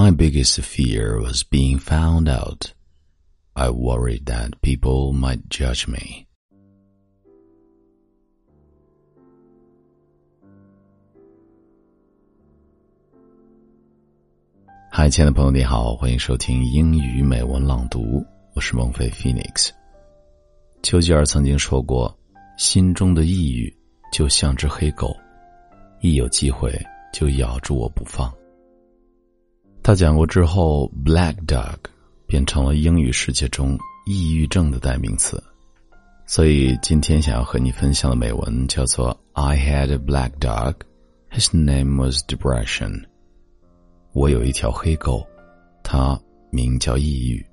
[0.00, 2.72] My biggest fear was being found out.
[3.54, 6.24] I worried that people might judge me.
[14.90, 18.24] 嗨，亲爱的朋友，你好，欢迎收听英语美文朗读，
[18.54, 19.68] 我是孟非 Phoenix。
[20.82, 22.18] 丘吉尔曾经说过
[22.56, 23.70] ：“心中的抑郁
[24.10, 25.14] 就像只黑狗，
[26.00, 26.74] 一有机会
[27.12, 28.32] 就咬住我不放。”
[29.82, 31.76] 他讲过之后，“black dog”
[32.26, 35.42] 变成了英语世界中抑郁症的代名词。
[36.26, 40.74] 所以今天想要和你分享的美文叫做 “I had a black dog,
[41.32, 43.04] his name was depression。”
[44.12, 45.26] 我有一条黑狗，
[45.82, 46.20] 它
[46.50, 47.44] 名叫抑郁。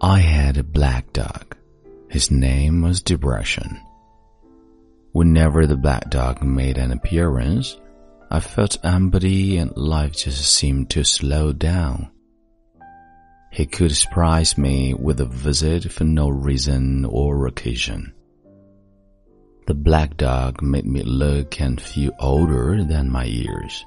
[0.00, 1.56] I had a black dog.
[2.10, 3.80] His name was Depression.
[5.12, 7.78] Whenever the black dog made an appearance,
[8.30, 12.10] I felt empty and life just seemed to slow down.
[13.50, 18.12] He could surprise me with a visit for no reason or occasion.
[19.66, 23.86] The black dog made me look and feel older than my years.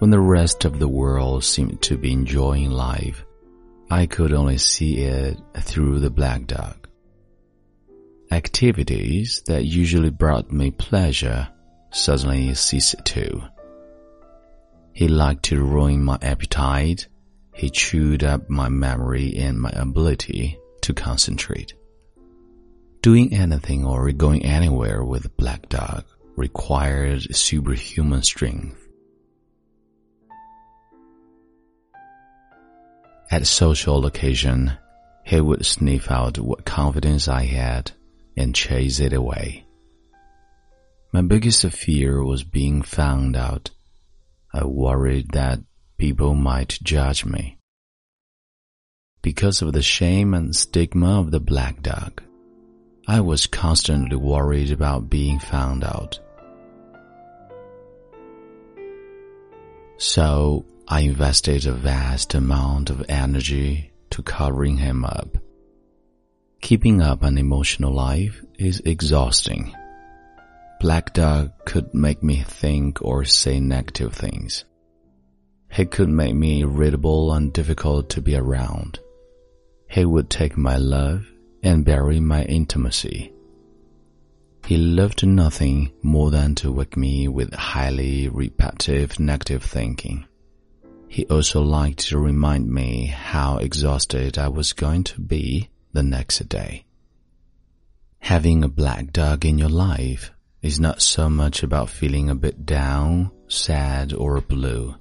[0.00, 3.24] When the rest of the world seemed to be enjoying life,
[3.90, 6.88] I could only see it through the black dog.
[8.30, 11.48] Activities that usually brought me pleasure
[11.92, 13.42] suddenly ceased too.
[14.92, 17.06] He liked to ruin my appetite
[17.56, 21.72] he chewed up my memory and my ability to concentrate.
[23.00, 26.04] Doing anything or going anywhere with black dog
[26.36, 28.85] required superhuman strength.
[33.30, 34.72] At social occasion,
[35.24, 37.90] he would sniff out what confidence I had
[38.36, 39.66] and chase it away.
[41.12, 43.70] My biggest fear was being found out.
[44.52, 45.60] I worried that
[45.98, 47.58] people might judge me.
[49.22, 52.22] Because of the shame and stigma of the black dog,
[53.08, 56.20] I was constantly worried about being found out.
[59.98, 65.36] So I invested a vast amount of energy to covering him up.
[66.60, 69.74] Keeping up an emotional life is exhausting.
[70.78, 74.64] Black Dog could make me think or say negative things.
[75.72, 79.00] He could make me irritable and difficult to be around.
[79.88, 81.26] He would take my love
[81.64, 83.32] and bury my intimacy.
[84.64, 90.26] He loved nothing more than to wake me with highly repetitive negative thinking.
[91.08, 96.48] He also liked to remind me how exhausted I was going to be the next
[96.48, 96.84] day.
[98.18, 102.66] Having a black dog in your life is not so much about feeling a bit
[102.66, 104.96] down, sad, or blue.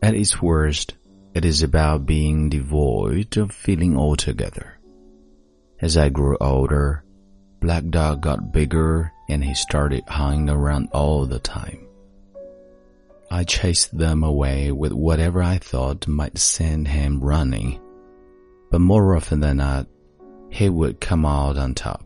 [0.00, 0.94] At its worst,
[1.34, 4.78] it is about being devoid of feeling altogether.
[5.80, 7.04] As I grew older,
[7.60, 11.87] Black Dog got bigger and he started hanging around all the time.
[13.30, 17.80] I chased them away with whatever I thought might send him running,
[18.70, 19.86] but more often than not,
[20.50, 22.04] he would come out on top.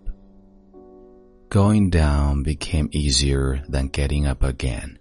[1.48, 4.98] Going down became easier than getting up again.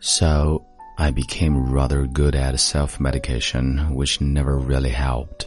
[0.00, 0.66] So
[0.98, 5.46] I became rather good at self-medication, which never really helped.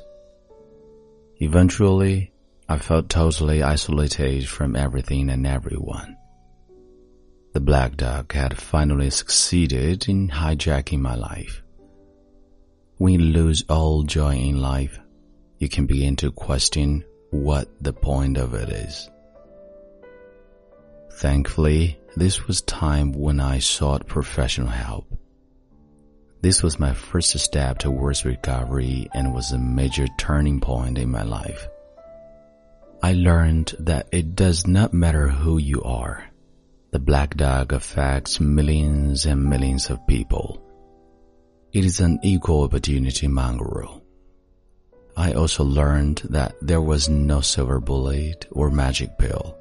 [1.39, 2.31] Eventually,
[2.69, 6.15] I felt totally isolated from everything and everyone.
[7.53, 11.61] The black dog had finally succeeded in hijacking my life.
[12.97, 14.99] When you lose all joy in life,
[15.59, 19.07] you can begin to question what the point of it is.
[21.11, 25.05] Thankfully, this was time when I sought professional help.
[26.41, 31.23] This was my first step towards recovery and was a major turning point in my
[31.23, 31.67] life.
[33.03, 36.32] I learned that it does not matter who you are.
[36.93, 40.61] The black dog affects millions and millions of people.
[41.73, 44.03] It is an equal opportunity mongrel.
[45.17, 49.57] I also learned that there was no silver bullet or magic pill.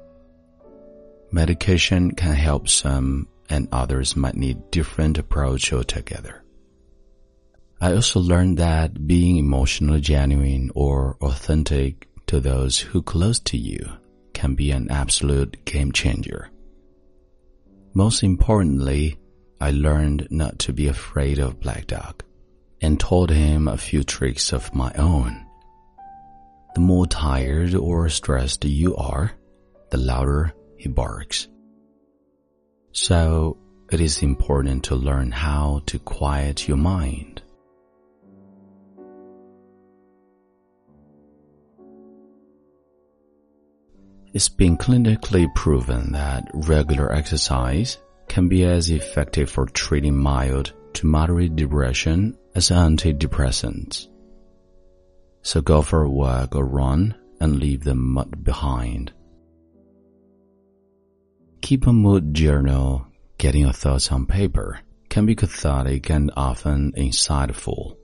[1.31, 6.43] Medication can help some and others might need different approach altogether.
[7.81, 13.89] I also learned that being emotionally genuine or authentic to those who close to you
[14.33, 16.51] can be an absolute game changer.
[17.95, 19.19] Most importantly,
[19.61, 22.23] I learned not to be afraid of Black Dog
[22.81, 25.45] and taught him a few tricks of my own.
[26.73, 29.33] The more tired or stressed you are,
[29.91, 31.47] the louder he barks.
[32.93, 33.57] So
[33.91, 37.42] it is important to learn how to quiet your mind.
[44.33, 51.05] It's been clinically proven that regular exercise can be as effective for treating mild to
[51.05, 54.07] moderate depression as antidepressants.
[55.43, 59.13] So go for a walk or run and leave the mud behind.
[61.61, 63.05] Keep a mood journal.
[63.37, 64.79] Getting your thoughts on paper
[65.09, 67.97] can be cathartic and often insightful.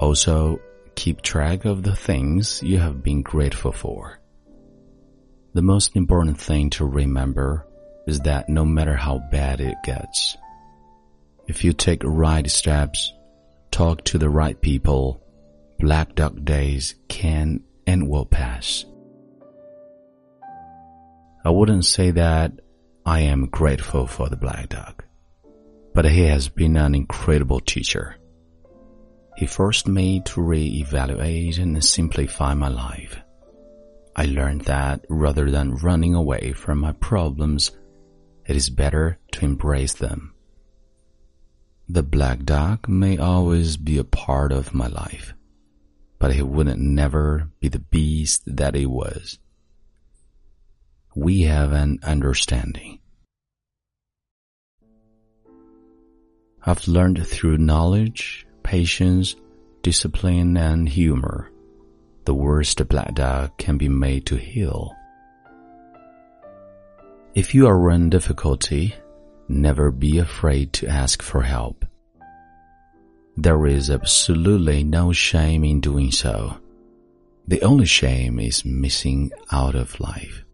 [0.00, 0.58] Also,
[0.96, 4.18] keep track of the things you have been grateful for.
[5.54, 7.66] The most important thing to remember
[8.06, 10.36] is that no matter how bad it gets,
[11.46, 13.12] if you take right steps,
[13.70, 15.22] talk to the right people,
[15.78, 18.84] black dog days can and will pass.
[21.44, 22.52] I wouldn't say that
[23.04, 25.04] I am grateful for the black dog,
[25.94, 28.16] but he has been an incredible teacher.
[29.36, 33.20] He forced me to re-evaluate and simplify my life.
[34.16, 37.70] I learned that rather than running away from my problems,
[38.46, 40.32] it is better to embrace them.
[41.86, 45.34] The black dog may always be a part of my life,
[46.18, 49.38] but he wouldn't never be the beast that he was.
[51.14, 53.00] We have an understanding.
[56.64, 59.36] I've learned through knowledge, patience,
[59.82, 61.48] discipline, and humor.
[62.24, 64.92] The worst black dog can be made to heal.
[67.32, 68.96] If you are in difficulty,
[69.48, 71.84] never be afraid to ask for help.
[73.36, 76.58] There is absolutely no shame in doing so.
[77.46, 80.45] The only shame is missing out of life.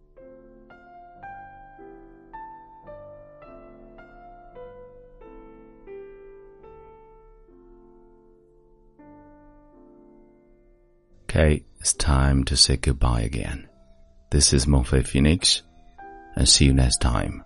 [11.34, 13.66] Okay, it's time to say goodbye again.
[14.30, 15.62] This is Morphe Phoenix
[16.36, 17.42] and see you next time.